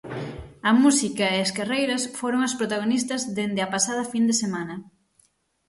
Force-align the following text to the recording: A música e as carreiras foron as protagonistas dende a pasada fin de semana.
A 0.69 0.71
música 0.81 1.25
e 1.35 1.37
as 1.45 1.51
carreiras 1.57 2.03
foron 2.19 2.41
as 2.47 2.57
protagonistas 2.59 3.21
dende 3.37 3.61
a 3.63 3.71
pasada 3.75 4.03
fin 4.11 4.23
de 4.29 4.35
semana. 4.43 4.75